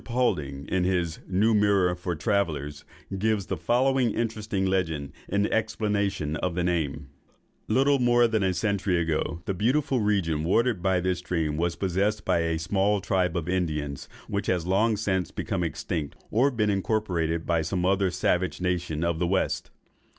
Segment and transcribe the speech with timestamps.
[0.03, 2.83] Poulding, in his "New Mirror for Travellers,"
[3.19, 7.09] gives the following interesting legend in explanation of the name:—
[7.67, 12.25] "Little more than a century ago, the beautiful region watered by this stream was possessed
[12.25, 17.47] by a small tribe of Indians, which has long since become extinct, or been incorporated
[17.47, 19.69] with some other savage nation of the West.